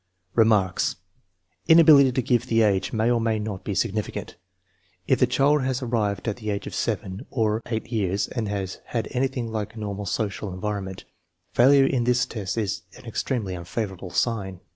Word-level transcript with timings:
Remarks. 0.33 0.95
Inability 1.67 2.11
to 2.13 2.23
give 2.23 2.47
the 2.47 2.63
age 2.63 2.91
may 2.91 3.11
or 3.11 3.21
may 3.21 3.37
not 3.37 3.63
be 3.63 3.75
significant. 3.75 4.35
If 5.05 5.19
the 5.19 5.27
child 5.27 5.61
has 5.61 5.83
arrived 5.83 6.27
at 6.27 6.37
the 6.37 6.49
age 6.49 6.65
of 6.65 6.73
7 6.73 7.27
or 7.29 7.61
8 7.67 7.85
years 7.91 8.27
and 8.27 8.47
has 8.47 8.79
had 8.85 9.07
anything 9.11 9.51
like 9.51 9.75
a 9.75 9.79
normal 9.79 10.07
social 10.07 10.51
environ 10.51 10.85
ment, 10.85 11.05
failure 11.53 11.85
in 11.85 12.05
the 12.05 12.15
test 12.15 12.57
is 12.57 12.81
an 12.97 13.05
extremely 13.05 13.55
unfavorable 13.55 14.09
sign. 14.09 14.61